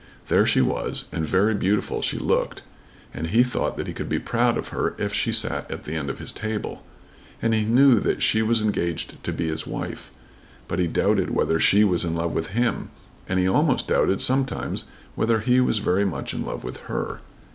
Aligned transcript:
There 0.29 0.47
she 0.47 0.61
was, 0.61 1.05
and 1.11 1.23
very 1.27 1.53
beautiful 1.53 2.01
she 2.01 2.17
looked; 2.17 2.63
and 3.13 3.27
he 3.27 3.43
thought 3.43 3.77
that 3.77 3.85
he 3.85 3.93
could 3.93 4.09
be 4.09 4.17
proud 4.17 4.57
of 4.57 4.69
her 4.69 4.95
if 4.97 5.13
she 5.13 5.31
sat 5.31 5.69
at 5.69 5.83
the 5.83 5.93
end 5.93 6.09
of 6.09 6.17
his 6.17 6.31
table; 6.31 6.83
and 7.39 7.53
he 7.53 7.65
knew 7.65 7.99
that 7.99 8.23
she 8.23 8.41
was 8.41 8.61
engaged 8.61 9.23
to 9.23 9.31
be 9.31 9.47
his 9.47 9.67
wife. 9.67 10.09
But 10.67 10.79
he 10.79 10.87
doubted 10.87 11.29
whether 11.29 11.59
she 11.59 11.83
was 11.83 12.03
in 12.03 12.15
love 12.15 12.31
with 12.31 12.47
him; 12.47 12.89
and 13.29 13.37
he 13.39 13.47
almost 13.47 13.89
doubted 13.89 14.21
sometimes 14.21 14.85
whether 15.13 15.41
he 15.41 15.59
was 15.59 15.77
very 15.77 16.03
much 16.03 16.33
in 16.33 16.43
love 16.43 16.63
with 16.63 16.77
her. 16.89 17.19